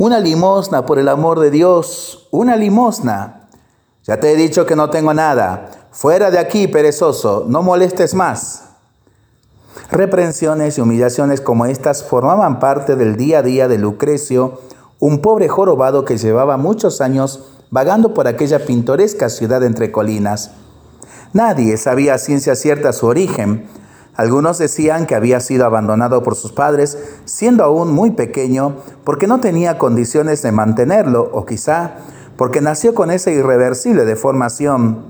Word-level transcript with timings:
Una 0.00 0.18
limosna, 0.18 0.86
por 0.86 0.98
el 0.98 1.10
amor 1.10 1.40
de 1.40 1.50
Dios, 1.50 2.26
una 2.30 2.56
limosna. 2.56 3.48
Ya 4.04 4.18
te 4.18 4.32
he 4.32 4.34
dicho 4.34 4.64
que 4.64 4.74
no 4.74 4.88
tengo 4.88 5.12
nada. 5.12 5.68
Fuera 5.90 6.30
de 6.30 6.38
aquí, 6.38 6.68
perezoso, 6.68 7.44
no 7.46 7.62
molestes 7.62 8.14
más. 8.14 8.62
Reprensiones 9.90 10.78
y 10.78 10.80
humillaciones 10.80 11.42
como 11.42 11.66
estas 11.66 12.02
formaban 12.02 12.60
parte 12.60 12.96
del 12.96 13.16
día 13.16 13.40
a 13.40 13.42
día 13.42 13.68
de 13.68 13.76
Lucrecio, 13.76 14.62
un 15.00 15.20
pobre 15.20 15.50
jorobado 15.50 16.06
que 16.06 16.16
llevaba 16.16 16.56
muchos 16.56 17.02
años 17.02 17.52
vagando 17.70 18.14
por 18.14 18.26
aquella 18.26 18.64
pintoresca 18.64 19.28
ciudad 19.28 19.62
entre 19.62 19.92
colinas. 19.92 20.52
Nadie 21.34 21.76
sabía 21.76 22.14
a 22.14 22.18
ciencia 22.18 22.56
cierta 22.56 22.94
su 22.94 23.04
origen. 23.04 23.68
Algunos 24.16 24.58
decían 24.58 25.06
que 25.06 25.14
había 25.14 25.40
sido 25.40 25.64
abandonado 25.64 26.22
por 26.22 26.34
sus 26.34 26.52
padres, 26.52 26.98
siendo 27.24 27.64
aún 27.64 27.92
muy 27.92 28.10
pequeño, 28.10 28.76
porque 29.04 29.26
no 29.26 29.40
tenía 29.40 29.78
condiciones 29.78 30.42
de 30.42 30.52
mantenerlo, 30.52 31.30
o 31.32 31.46
quizá 31.46 31.92
porque 32.36 32.60
nació 32.60 32.94
con 32.94 33.10
esa 33.10 33.30
irreversible 33.30 34.04
deformación. 34.04 35.04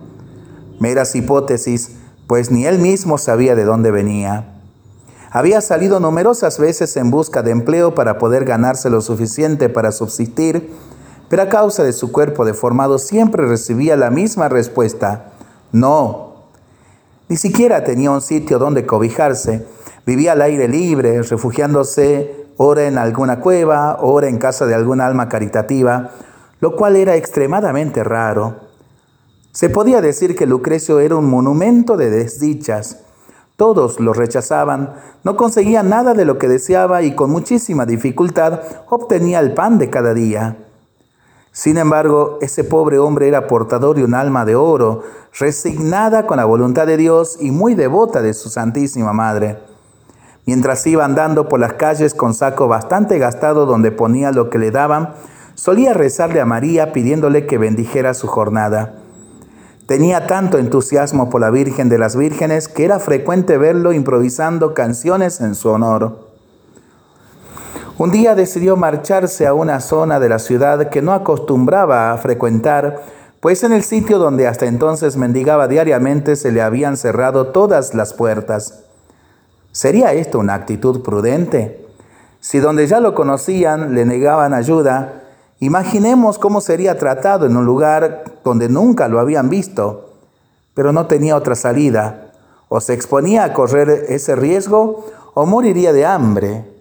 Meras 0.80 1.14
hipótesis, 1.14 1.96
pues 2.26 2.50
ni 2.50 2.66
él 2.66 2.78
mismo 2.78 3.18
sabía 3.18 3.54
de 3.54 3.64
dónde 3.64 3.90
venía. 3.90 4.56
Había 5.30 5.60
salido 5.60 6.00
numerosas 6.00 6.58
veces 6.58 6.96
en 6.96 7.10
busca 7.10 7.42
de 7.42 7.52
empleo 7.52 7.94
para 7.94 8.18
poder 8.18 8.44
ganarse 8.44 8.90
lo 8.90 9.00
suficiente 9.00 9.68
para 9.68 9.92
subsistir, 9.92 10.72
pero 11.28 11.42
a 11.42 11.48
causa 11.48 11.84
de 11.84 11.92
su 11.92 12.10
cuerpo 12.10 12.44
deformado 12.44 12.98
siempre 12.98 13.46
recibía 13.46 13.96
la 13.96 14.10
misma 14.10 14.48
respuesta, 14.48 15.30
no. 15.70 16.29
Ni 17.30 17.36
siquiera 17.36 17.84
tenía 17.84 18.10
un 18.10 18.22
sitio 18.22 18.58
donde 18.58 18.84
cobijarse, 18.84 19.64
vivía 20.04 20.32
al 20.32 20.42
aire 20.42 20.66
libre, 20.66 21.22
refugiándose 21.22 22.48
ora 22.56 22.88
en 22.88 22.98
alguna 22.98 23.38
cueva, 23.38 23.98
ora 24.00 24.26
en 24.26 24.36
casa 24.36 24.66
de 24.66 24.74
alguna 24.74 25.06
alma 25.06 25.28
caritativa, 25.28 26.10
lo 26.58 26.74
cual 26.74 26.96
era 26.96 27.14
extremadamente 27.14 28.02
raro. 28.02 28.56
Se 29.52 29.70
podía 29.70 30.00
decir 30.00 30.34
que 30.34 30.44
Lucrecio 30.44 30.98
era 30.98 31.14
un 31.14 31.30
monumento 31.30 31.96
de 31.96 32.10
desdichas, 32.10 32.98
todos 33.54 34.00
lo 34.00 34.12
rechazaban, 34.12 34.94
no 35.22 35.36
conseguía 35.36 35.84
nada 35.84 36.14
de 36.14 36.24
lo 36.24 36.36
que 36.36 36.48
deseaba 36.48 37.02
y 37.02 37.14
con 37.14 37.30
muchísima 37.30 37.86
dificultad 37.86 38.60
obtenía 38.88 39.38
el 39.38 39.54
pan 39.54 39.78
de 39.78 39.88
cada 39.88 40.14
día. 40.14 40.56
Sin 41.52 41.78
embargo, 41.78 42.38
ese 42.40 42.62
pobre 42.62 42.98
hombre 42.98 43.26
era 43.26 43.48
portador 43.48 43.96
de 43.96 44.04
un 44.04 44.14
alma 44.14 44.44
de 44.44 44.54
oro, 44.54 45.02
resignada 45.38 46.26
con 46.26 46.36
la 46.36 46.44
voluntad 46.44 46.86
de 46.86 46.96
Dios 46.96 47.38
y 47.40 47.50
muy 47.50 47.74
devota 47.74 48.22
de 48.22 48.34
su 48.34 48.48
Santísima 48.48 49.12
Madre. 49.12 49.58
Mientras 50.46 50.86
iba 50.86 51.04
andando 51.04 51.48
por 51.48 51.58
las 51.58 51.74
calles 51.74 52.14
con 52.14 52.34
saco 52.34 52.68
bastante 52.68 53.18
gastado 53.18 53.66
donde 53.66 53.90
ponía 53.90 54.30
lo 54.30 54.48
que 54.48 54.58
le 54.58 54.70
daban, 54.70 55.14
solía 55.54 55.92
rezarle 55.92 56.40
a 56.40 56.46
María 56.46 56.92
pidiéndole 56.92 57.46
que 57.46 57.58
bendijera 57.58 58.14
su 58.14 58.28
jornada. 58.28 58.94
Tenía 59.86 60.28
tanto 60.28 60.56
entusiasmo 60.58 61.30
por 61.30 61.40
la 61.40 61.50
Virgen 61.50 61.88
de 61.88 61.98
las 61.98 62.14
Vírgenes 62.14 62.68
que 62.68 62.84
era 62.84 63.00
frecuente 63.00 63.58
verlo 63.58 63.92
improvisando 63.92 64.72
canciones 64.72 65.40
en 65.40 65.56
su 65.56 65.68
honor. 65.68 66.29
Un 68.00 68.10
día 68.10 68.34
decidió 68.34 68.78
marcharse 68.78 69.46
a 69.46 69.52
una 69.52 69.78
zona 69.80 70.18
de 70.18 70.30
la 70.30 70.38
ciudad 70.38 70.88
que 70.88 71.02
no 71.02 71.12
acostumbraba 71.12 72.12
a 72.12 72.16
frecuentar, 72.16 73.02
pues 73.40 73.62
en 73.62 73.74
el 73.74 73.82
sitio 73.82 74.18
donde 74.18 74.48
hasta 74.48 74.64
entonces 74.64 75.18
mendigaba 75.18 75.68
diariamente 75.68 76.34
se 76.36 76.50
le 76.50 76.62
habían 76.62 76.96
cerrado 76.96 77.48
todas 77.48 77.92
las 77.92 78.14
puertas. 78.14 78.84
¿Sería 79.70 80.14
esto 80.14 80.38
una 80.38 80.54
actitud 80.54 81.02
prudente? 81.02 81.86
Si 82.40 82.58
donde 82.58 82.86
ya 82.86 83.00
lo 83.00 83.14
conocían 83.14 83.94
le 83.94 84.06
negaban 84.06 84.54
ayuda, 84.54 85.20
Imaginemos 85.62 86.38
cómo 86.38 86.62
sería 86.62 86.96
tratado 86.96 87.44
en 87.44 87.54
un 87.54 87.66
lugar 87.66 88.24
donde 88.42 88.70
nunca 88.70 89.08
lo 89.08 89.20
habían 89.20 89.50
visto, 89.50 90.14
pero 90.72 90.90
no 90.90 91.06
tenía 91.06 91.36
otra 91.36 91.54
salida. 91.54 92.32
O 92.70 92.80
se 92.80 92.94
exponía 92.94 93.44
a 93.44 93.52
correr 93.52 94.06
ese 94.08 94.36
riesgo 94.36 95.04
o 95.34 95.44
moriría 95.44 95.92
de 95.92 96.06
hambre. 96.06 96.79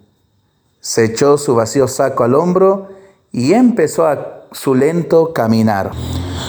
Se 0.81 1.06
echó 1.06 1.38
su 1.38 1.56
vacío 1.56 1.88
saco 1.88 2.23
al 2.23 2.35
hombro 2.35 2.88
y 3.31 3.53
empezó 3.53 4.07
a 4.07 4.45
su 4.51 4.75
lento 4.75 5.34
caminar. 5.34 5.91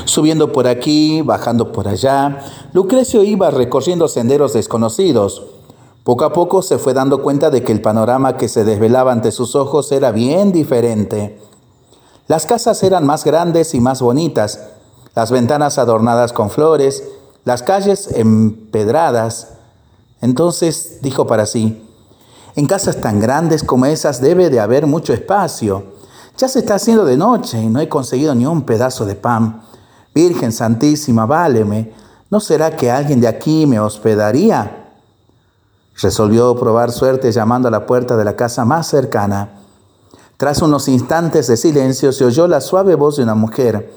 Subiendo 0.05 0.53
por 0.53 0.67
aquí, 0.67 1.23
bajando 1.23 1.73
por 1.73 1.89
allá, 1.89 2.39
Lucrecio 2.73 3.23
iba 3.25 3.51
recorriendo 3.51 4.09
senderos 4.09 4.53
desconocidos. 4.53 5.47
Poco 6.05 6.25
a 6.25 6.33
poco 6.33 6.63
se 6.63 6.79
fue 6.79 6.95
dando 6.95 7.23
cuenta 7.23 7.51
de 7.51 7.63
que 7.63 7.73
el 7.73 7.83
panorama 7.83 8.37
que 8.37 8.49
se 8.49 8.65
desvelaba 8.65 9.13
ante 9.13 9.33
sus 9.33 9.55
ojos 9.55 9.93
era 9.93 10.13
bien 10.13 10.53
diferente. 10.53 11.39
Las 12.27 12.47
casas 12.47 12.83
eran 12.83 13.05
más 13.05 13.25
grandes 13.25 13.75
y 13.75 13.81
más 13.81 14.01
bonitas, 14.01 14.61
las 15.15 15.31
ventanas 15.31 15.79
adornadas 15.79 16.33
con 16.33 16.51
flores, 16.51 17.03
las 17.45 17.63
calles 17.63 18.09
empedradas. 18.15 19.55
Entonces 20.21 21.01
dijo 21.03 21.27
para 21.27 21.47
sí, 21.47 21.90
en 22.57 22.67
casas 22.67 23.01
tan 23.01 23.21
grandes 23.21 23.63
como 23.63 23.87
esas 23.87 24.21
debe 24.21 24.51
de 24.51 24.61
haber 24.61 24.87
mucho 24.87 25.13
espacio. 25.13 25.85
Ya 26.37 26.49
se 26.49 26.61
está 26.61 26.77
haciendo 26.77 27.05
de 27.05 27.17
noche 27.17 27.61
y 27.61 27.69
no 27.69 27.81
he 27.81 27.89
conseguido 27.89 28.35
ni 28.35 28.47
un 28.47 28.63
pedazo 28.63 29.05
de 29.05 29.15
pan. 29.15 29.63
Virgen 30.15 30.53
Santísima, 30.53 31.27
váleme, 31.27 31.93
¿no 32.31 32.41
será 32.41 32.77
que 32.77 32.91
alguien 32.91 33.21
de 33.21 33.29
aquí 33.29 33.67
me 33.67 33.79
hospedaría? 33.79 34.95
Resolvió 36.01 36.57
probar 36.57 36.91
suerte 36.93 37.31
llamando 37.31 37.69
a 37.69 37.71
la 37.71 37.87
puerta 37.87 38.17
de 38.17 38.25
la 38.25 38.37
casa 38.37 38.65
más 38.65 38.87
cercana. 38.87 39.61
Tras 40.37 40.63
unos 40.63 40.89
instantes 40.89 41.47
de 41.49 41.59
silencio 41.59 42.13
se 42.13 42.25
oyó 42.25 42.49
la 42.49 42.63
suave 42.63 42.95
voz 42.95 43.19
de 43.19 43.23
una 43.23 43.35
mujer. 43.35 43.93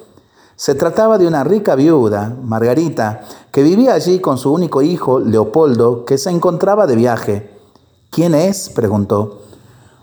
Se 0.58 0.76
trataba 0.76 1.18
de 1.18 1.26
una 1.26 1.44
rica 1.44 1.76
viuda, 1.76 2.36
Margarita, 2.44 3.22
que 3.52 3.64
vivía 3.64 3.94
allí 3.94 4.20
con 4.20 4.38
su 4.38 4.52
único 4.52 4.82
hijo, 4.82 5.20
Leopoldo, 5.20 6.04
que 6.04 6.18
se 6.18 6.30
encontraba 6.30 6.86
de 6.86 6.96
viaje. 6.96 7.53
¿Quién 8.14 8.36
es? 8.36 8.70
preguntó. 8.70 9.42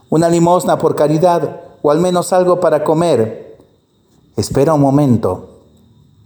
Una 0.08 0.28
limosna 0.28 0.78
por 0.78 0.96
caridad, 0.96 1.60
o 1.80 1.92
al 1.92 2.00
menos 2.00 2.32
algo 2.32 2.58
para 2.58 2.82
comer. 2.82 3.56
Espera 4.36 4.74
un 4.74 4.80
momento. 4.80 5.60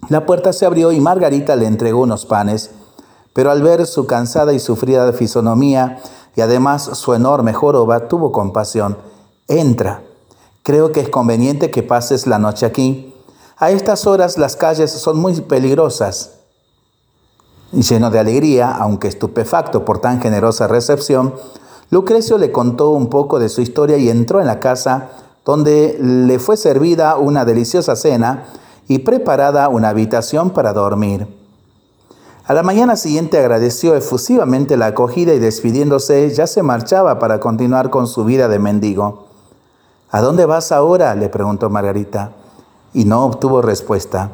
La 0.09 0.25
puerta 0.25 0.55
se 0.55 0.65
abrió 0.65 0.93
y 0.93 1.01
Margarita 1.01 1.57
le 1.57 1.67
entregó 1.67 2.01
unos 2.01 2.25
panes, 2.25 2.71
pero 3.35 3.51
al 3.51 3.63
ver 3.63 3.85
su 3.85 4.07
cansada 4.07 4.55
y 4.55 4.61
sufrida 4.61 5.13
fisonomía 5.13 6.01
y 6.35 6.41
además 6.41 6.85
su 6.95 7.13
enorme 7.13 7.53
joroba, 7.53 8.09
tuvo 8.09 8.33
compasión 8.33 8.97
Entra. 9.47 10.03
Creo 10.63 10.91
que 10.91 11.01
es 11.01 11.11
conveniente 11.11 11.71
que 11.71 11.83
pases 11.83 12.27
la 12.27 12.39
noche 12.39 12.65
aquí. 12.65 13.15
A 13.59 13.71
estas 13.71 14.07
horas 14.07 14.39
las 14.39 14.57
calles 14.57 14.91
son 14.91 15.19
muy 15.19 15.39
peligrosas. 15.43 16.31
Lleno 17.73 18.11
de 18.11 18.21
alegría, 18.21 18.71
aunque 18.75 19.09
estupefacto 19.09 19.85
por 19.85 19.99
tan 19.99 20.23
generosa 20.23 20.67
recepción, 20.67 21.35
Lucrecio 21.91 22.39
le 22.39 22.51
contó 22.51 22.91
un 22.91 23.09
poco 23.09 23.39
de 23.39 23.49
su 23.49 23.61
historia 23.61 23.97
y 23.97 24.09
entró 24.09 24.41
en 24.41 24.47
la 24.47 24.61
casa 24.61 25.11
donde 25.45 25.99
le 26.01 26.39
fue 26.39 26.57
servida 26.57 27.17
una 27.17 27.45
deliciosa 27.45 27.97
cena 27.97 28.47
y 28.89 29.01
preparada 29.01 29.69
una 29.69 29.91
habitación 29.91 30.51
para 30.51 30.73
dormir. 30.73 31.27
A 32.47 32.53
la 32.53 32.63
mañana 32.63 32.97
siguiente 32.97 33.39
agradeció 33.39 33.95
efusivamente 33.95 34.77
la 34.77 34.87
acogida 34.87 35.33
y 35.33 35.39
despidiéndose 35.39 36.31
ya 36.31 36.47
se 36.47 36.63
marchaba 36.63 37.19
para 37.19 37.41
continuar 37.41 37.89
con 37.89 38.07
su 38.07 38.25
vida 38.25 38.49
de 38.49 38.59
mendigo. 38.59 39.29
¿A 40.11 40.21
dónde 40.21 40.45
vas 40.45 40.71
ahora? 40.71 41.15
le 41.15 41.29
preguntó 41.29 41.71
Margarita, 41.71 42.33
y 42.93 43.07
no 43.07 43.25
obtuvo 43.25 43.63
respuesta. 43.63 44.33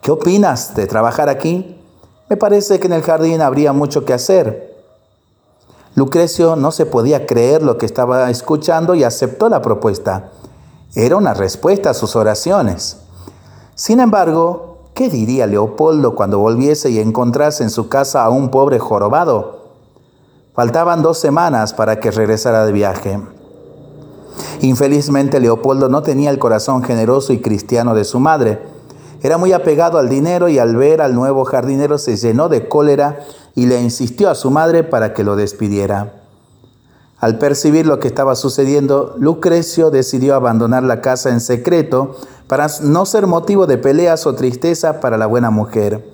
¿Qué 0.00 0.12
opinas 0.12 0.74
de 0.74 0.86
trabajar 0.86 1.28
aquí? 1.28 1.80
Me 2.28 2.36
parece 2.36 2.78
que 2.78 2.86
en 2.86 2.92
el 2.92 3.02
jardín 3.02 3.40
habría 3.40 3.72
mucho 3.72 4.04
que 4.04 4.12
hacer. 4.12 4.73
Lucrecio 5.94 6.56
no 6.56 6.72
se 6.72 6.86
podía 6.86 7.24
creer 7.24 7.62
lo 7.62 7.78
que 7.78 7.86
estaba 7.86 8.28
escuchando 8.30 8.94
y 8.94 9.04
aceptó 9.04 9.48
la 9.48 9.62
propuesta. 9.62 10.32
Era 10.94 11.16
una 11.16 11.34
respuesta 11.34 11.90
a 11.90 11.94
sus 11.94 12.16
oraciones. 12.16 12.98
Sin 13.76 14.00
embargo, 14.00 14.78
¿qué 14.94 15.08
diría 15.08 15.46
Leopoldo 15.46 16.16
cuando 16.16 16.38
volviese 16.38 16.90
y 16.90 16.98
encontrase 16.98 17.62
en 17.62 17.70
su 17.70 17.88
casa 17.88 18.24
a 18.24 18.30
un 18.30 18.50
pobre 18.50 18.80
jorobado? 18.80 19.64
Faltaban 20.54 21.02
dos 21.02 21.18
semanas 21.18 21.74
para 21.74 22.00
que 22.00 22.10
regresara 22.10 22.66
de 22.66 22.72
viaje. 22.72 23.20
Infelizmente 24.60 25.40
Leopoldo 25.40 25.88
no 25.88 26.02
tenía 26.02 26.30
el 26.30 26.38
corazón 26.38 26.82
generoso 26.82 27.32
y 27.32 27.40
cristiano 27.40 27.94
de 27.94 28.04
su 28.04 28.18
madre. 28.18 28.62
Era 29.22 29.38
muy 29.38 29.52
apegado 29.52 29.98
al 29.98 30.08
dinero 30.08 30.48
y 30.48 30.58
al 30.58 30.76
ver 30.76 31.02
al 31.02 31.14
nuevo 31.14 31.44
jardinero 31.44 31.98
se 31.98 32.16
llenó 32.16 32.48
de 32.48 32.68
cólera 32.68 33.20
y 33.54 33.66
le 33.66 33.80
insistió 33.80 34.30
a 34.30 34.34
su 34.34 34.50
madre 34.50 34.84
para 34.84 35.14
que 35.14 35.24
lo 35.24 35.36
despidiera. 35.36 36.20
Al 37.18 37.38
percibir 37.38 37.86
lo 37.86 38.00
que 38.00 38.08
estaba 38.08 38.34
sucediendo, 38.34 39.14
Lucrecio 39.18 39.90
decidió 39.90 40.34
abandonar 40.34 40.82
la 40.82 41.00
casa 41.00 41.30
en 41.30 41.40
secreto 41.40 42.16
para 42.48 42.66
no 42.82 43.06
ser 43.06 43.26
motivo 43.26 43.66
de 43.66 43.78
peleas 43.78 44.26
o 44.26 44.34
tristeza 44.34 45.00
para 45.00 45.16
la 45.16 45.26
buena 45.26 45.50
mujer. 45.50 46.04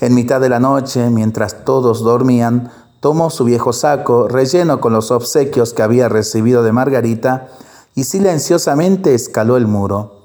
En 0.00 0.14
mitad 0.14 0.40
de 0.40 0.48
la 0.48 0.60
noche, 0.60 1.08
mientras 1.10 1.64
todos 1.64 2.02
dormían, 2.02 2.70
tomó 3.00 3.30
su 3.30 3.44
viejo 3.44 3.72
saco, 3.72 4.28
relleno 4.28 4.80
con 4.80 4.92
los 4.92 5.10
obsequios 5.10 5.72
que 5.72 5.82
había 5.82 6.08
recibido 6.08 6.62
de 6.62 6.72
Margarita, 6.72 7.48
y 7.94 8.04
silenciosamente 8.04 9.14
escaló 9.14 9.56
el 9.56 9.66
muro. 9.66 10.22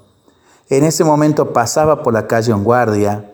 En 0.68 0.84
ese 0.84 1.04
momento 1.04 1.52
pasaba 1.52 2.02
por 2.02 2.14
la 2.14 2.26
calle 2.26 2.52
un 2.52 2.64
guardia. 2.64 3.29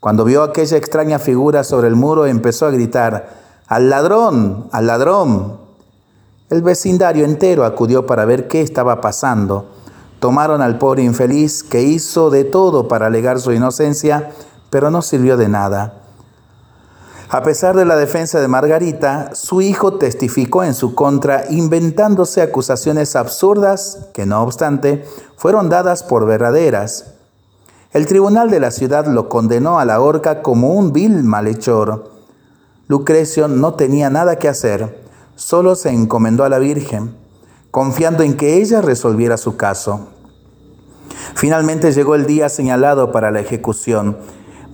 Cuando 0.00 0.24
vio 0.24 0.42
aquella 0.42 0.76
extraña 0.76 1.18
figura 1.18 1.64
sobre 1.64 1.88
el 1.88 1.96
muro 1.96 2.26
empezó 2.26 2.66
a 2.66 2.70
gritar, 2.70 3.28
¡Al 3.66 3.90
ladrón! 3.90 4.68
¡Al 4.70 4.86
ladrón! 4.86 5.58
El 6.50 6.62
vecindario 6.62 7.24
entero 7.24 7.64
acudió 7.64 8.06
para 8.06 8.24
ver 8.24 8.46
qué 8.46 8.60
estaba 8.60 9.00
pasando. 9.00 9.72
Tomaron 10.20 10.62
al 10.62 10.78
pobre 10.78 11.02
infeliz 11.02 11.64
que 11.64 11.82
hizo 11.82 12.30
de 12.30 12.44
todo 12.44 12.86
para 12.86 13.06
alegar 13.06 13.40
su 13.40 13.52
inocencia, 13.52 14.30
pero 14.70 14.90
no 14.92 15.02
sirvió 15.02 15.36
de 15.36 15.48
nada. 15.48 16.02
A 17.28 17.42
pesar 17.42 17.74
de 17.74 17.84
la 17.84 17.96
defensa 17.96 18.40
de 18.40 18.46
Margarita, 18.46 19.34
su 19.34 19.60
hijo 19.60 19.94
testificó 19.94 20.62
en 20.62 20.74
su 20.74 20.94
contra 20.94 21.46
inventándose 21.50 22.40
acusaciones 22.40 23.16
absurdas 23.16 24.06
que, 24.14 24.26
no 24.26 24.42
obstante, 24.42 25.04
fueron 25.36 25.68
dadas 25.68 26.04
por 26.04 26.24
verdaderas. 26.24 27.15
El 27.92 28.06
tribunal 28.06 28.50
de 28.50 28.60
la 28.60 28.70
ciudad 28.70 29.06
lo 29.06 29.28
condenó 29.28 29.78
a 29.78 29.84
la 29.84 30.00
horca 30.00 30.42
como 30.42 30.74
un 30.74 30.92
vil 30.92 31.22
malhechor. 31.24 32.12
Lucrecio 32.88 33.48
no 33.48 33.74
tenía 33.74 34.10
nada 34.10 34.36
que 34.36 34.48
hacer, 34.48 35.02
solo 35.34 35.74
se 35.74 35.90
encomendó 35.90 36.44
a 36.44 36.48
la 36.48 36.58
Virgen, 36.58 37.16
confiando 37.70 38.22
en 38.22 38.36
que 38.36 38.60
ella 38.60 38.80
resolviera 38.80 39.36
su 39.36 39.56
caso. 39.56 40.08
Finalmente 41.34 41.92
llegó 41.92 42.14
el 42.14 42.26
día 42.26 42.48
señalado 42.48 43.12
para 43.12 43.30
la 43.30 43.40
ejecución 43.40 44.16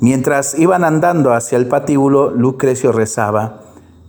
Mientras 0.03 0.59
iban 0.59 0.83
andando 0.83 1.33
hacia 1.33 1.57
el 1.57 1.69
patíbulo, 1.69 2.33
Lucrecio 2.33 2.91
rezaba, 2.91 3.61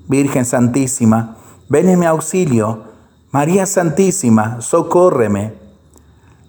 Virgen 0.08 0.44
Santísima, 0.44 1.38
ven 1.70 1.88
en 1.88 2.00
mi 2.00 2.08
auxilio, 2.08 2.86
María 3.30 3.68
Santísima, 3.68 4.60
socórreme. 4.60 5.54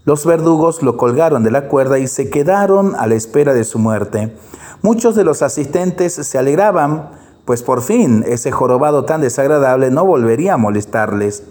Los 0.05 0.27
verdugos 0.27 0.83
lo 0.83 0.99
colgaron 0.99 1.45
de 1.45 1.51
la 1.51 1.69
cuerda 1.69 1.99
y 1.99 2.09
se 2.09 2.29
quedaron 2.29 2.95
a 2.97 3.07
la 3.07 3.15
espera 3.15 3.55
de 3.55 3.65
su 3.65 3.79
muerte. 3.79 4.37
Muchos 4.83 5.17
de 5.17 5.25
los 5.25 5.41
asistentes 5.41 6.13
se 6.13 6.37
alegraban, 6.37 7.11
pues 7.47 7.63
por 7.63 7.81
fin 7.81 8.23
ese 8.27 8.53
jorobado 8.53 9.07
tan 9.07 9.23
desagradable 9.23 9.91
no 9.91 10.05
volvería 10.05 10.55
a 10.55 10.59
molestarles. 10.59 11.45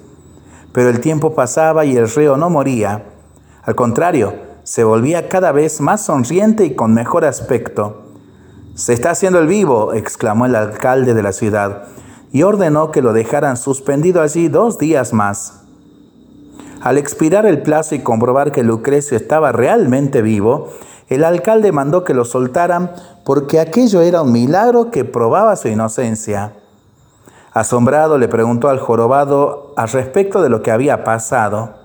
Pero 0.72 0.90
el 0.90 1.00
tiempo 1.00 1.34
pasaba 1.34 1.86
y 1.86 1.98
el 1.98 2.08
reo 2.08 2.38
no 2.38 2.52
moría. 2.52 3.06
Al 3.64 3.74
contrario, 3.74 4.36
se 4.64 4.84
volvía 4.84 5.30
cada 5.30 5.52
vez 5.52 5.82
más 5.82 6.06
sonriente 6.06 6.64
y 6.64 6.76
con 6.76 6.94
mejor 6.94 7.26
aspecto. 7.26 8.04
Se 8.76 8.94
está 8.94 9.12
haciendo 9.12 9.40
el 9.40 9.48
vivo, 9.48 9.94
exclamó 9.94 10.46
el 10.46 10.56
alcalde 10.56 11.16
de 11.16 11.24
la 11.24 11.32
ciudad, 11.32 11.86
y 12.32 12.44
ordenó 12.44 12.92
que 12.92 13.02
lo 13.02 13.14
dejaran 13.14 13.58
suspendido 13.58 14.22
allí 14.22 14.48
dos 14.48 14.78
días 14.78 15.12
más. 15.12 15.63
Al 16.84 16.98
expirar 16.98 17.46
el 17.46 17.62
plazo 17.62 17.96
y 17.96 18.00
comprobar 18.00 18.52
que 18.52 18.62
Lucrecio 18.62 19.18
estaba 19.18 19.52
realmente 19.52 20.22
vivo, 20.22 20.70
el 21.10 21.24
alcalde 21.24 21.72
mandó 21.72 22.04
que 22.04 22.14
lo 22.14 22.26
soltaran 22.26 22.92
porque 23.26 23.60
aquello 23.60 24.02
era 24.02 24.22
un 24.22 24.32
milagro 24.32 24.92
que 24.92 25.06
probaba 25.06 25.56
su 25.56 25.70
inocencia. 25.70 26.54
Asombrado 27.54 28.18
le 28.18 28.28
preguntó 28.28 28.70
al 28.70 28.80
jorobado 28.80 29.74
al 29.78 29.90
respecto 29.90 30.42
de 30.42 30.50
lo 30.50 30.62
que 30.62 30.72
había 30.72 31.04
pasado 31.04 31.84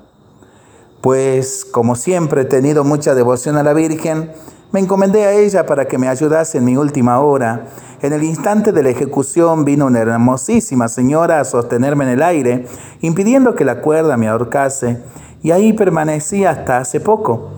pues 1.00 1.64
como 1.64 1.94
siempre 1.94 2.42
he 2.42 2.44
tenido 2.44 2.84
mucha 2.84 3.14
devoción 3.14 3.56
a 3.56 3.62
la 3.62 3.72
Virgen, 3.72 4.32
me 4.72 4.80
encomendé 4.80 5.24
a 5.24 5.32
ella 5.32 5.64
para 5.64 5.86
que 5.86 5.98
me 5.98 6.08
ayudase 6.08 6.58
en 6.58 6.64
mi 6.64 6.76
última 6.76 7.20
hora. 7.20 7.66
En 8.00 8.12
el 8.12 8.22
instante 8.22 8.70
de 8.70 8.84
la 8.84 8.90
ejecución 8.90 9.64
vino 9.64 9.86
una 9.86 9.98
hermosísima 9.98 10.86
señora 10.86 11.40
a 11.40 11.44
sostenerme 11.44 12.04
en 12.04 12.10
el 12.10 12.22
aire, 12.22 12.66
impidiendo 13.00 13.56
que 13.56 13.64
la 13.64 13.80
cuerda 13.80 14.16
me 14.16 14.28
ahorcase, 14.28 15.02
y 15.42 15.50
ahí 15.50 15.72
permanecí 15.72 16.44
hasta 16.44 16.78
hace 16.78 17.00
poco. 17.00 17.48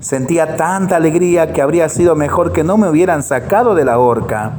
Sentía 0.00 0.56
tanta 0.56 0.96
alegría 0.96 1.54
que 1.54 1.62
habría 1.62 1.88
sido 1.88 2.14
mejor 2.14 2.52
que 2.52 2.62
no 2.62 2.76
me 2.76 2.90
hubieran 2.90 3.22
sacado 3.22 3.74
de 3.74 3.86
la 3.86 3.98
horca. 3.98 4.52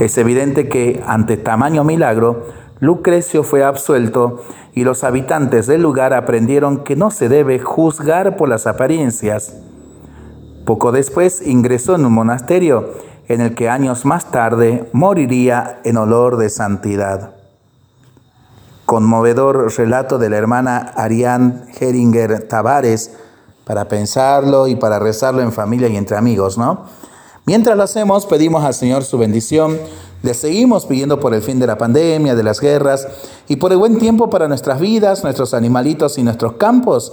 Es 0.00 0.18
evidente 0.18 0.68
que, 0.68 1.02
ante 1.06 1.38
tamaño 1.38 1.82
milagro, 1.82 2.48
Lucrecio 2.78 3.42
fue 3.42 3.64
absuelto 3.64 4.42
y 4.74 4.84
los 4.84 5.02
habitantes 5.02 5.66
del 5.66 5.80
lugar 5.80 6.12
aprendieron 6.12 6.84
que 6.84 6.96
no 6.96 7.10
se 7.10 7.30
debe 7.30 7.58
juzgar 7.58 8.36
por 8.36 8.50
las 8.50 8.66
apariencias. 8.66 9.56
Poco 10.66 10.92
después 10.92 11.46
ingresó 11.46 11.94
en 11.94 12.04
un 12.04 12.12
monasterio 12.12 12.90
en 13.28 13.40
el 13.40 13.54
que 13.54 13.68
años 13.68 14.04
más 14.04 14.30
tarde 14.30 14.88
moriría 14.92 15.80
en 15.84 15.96
olor 15.96 16.36
de 16.36 16.50
santidad. 16.50 17.34
Conmovedor 18.86 19.72
relato 19.76 20.18
de 20.18 20.30
la 20.30 20.36
hermana 20.36 20.92
Ariane 20.96 21.62
Heringer 21.80 22.48
Tavares 22.48 23.12
para 23.64 23.86
pensarlo 23.86 24.66
y 24.68 24.76
para 24.76 24.98
rezarlo 24.98 25.40
en 25.42 25.52
familia 25.52 25.88
y 25.88 25.96
entre 25.96 26.16
amigos, 26.16 26.58
¿no? 26.58 26.86
Mientras 27.46 27.76
lo 27.76 27.82
hacemos, 27.82 28.26
pedimos 28.26 28.64
al 28.64 28.74
Señor 28.74 29.04
su 29.04 29.18
bendición 29.18 29.78
le 30.22 30.34
seguimos 30.34 30.86
pidiendo 30.86 31.18
por 31.18 31.34
el 31.34 31.42
fin 31.42 31.58
de 31.58 31.66
la 31.66 31.76
pandemia, 31.76 32.36
de 32.36 32.44
las 32.44 32.60
guerras 32.60 33.08
y 33.48 33.56
por 33.56 33.72
el 33.72 33.78
buen 33.78 33.98
tiempo 33.98 34.30
para 34.30 34.46
nuestras 34.46 34.78
vidas, 34.78 35.24
nuestros 35.24 35.52
animalitos 35.52 36.16
y 36.16 36.22
nuestros 36.22 36.54
campos. 36.54 37.12